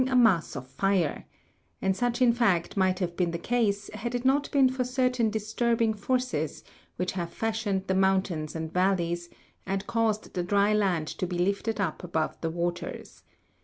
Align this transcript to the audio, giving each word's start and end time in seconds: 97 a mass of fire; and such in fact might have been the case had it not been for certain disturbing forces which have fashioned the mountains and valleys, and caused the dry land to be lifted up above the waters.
97 0.01 0.19
a 0.19 0.23
mass 0.23 0.55
of 0.55 0.67
fire; 0.67 1.25
and 1.79 1.95
such 1.95 2.23
in 2.23 2.33
fact 2.33 2.75
might 2.75 2.97
have 2.97 3.15
been 3.15 3.29
the 3.29 3.37
case 3.37 3.87
had 3.93 4.15
it 4.15 4.25
not 4.25 4.49
been 4.49 4.67
for 4.67 4.83
certain 4.83 5.29
disturbing 5.29 5.93
forces 5.93 6.63
which 6.95 7.11
have 7.11 7.31
fashioned 7.31 7.85
the 7.85 7.93
mountains 7.93 8.55
and 8.55 8.73
valleys, 8.73 9.29
and 9.63 9.85
caused 9.85 10.33
the 10.33 10.41
dry 10.41 10.73
land 10.73 11.07
to 11.07 11.27
be 11.27 11.37
lifted 11.37 11.79
up 11.79 12.03
above 12.03 12.35
the 12.41 12.49
waters. 12.49 13.21